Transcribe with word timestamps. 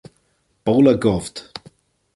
Bhola 0.65 0.95
Govt. 0.97 1.51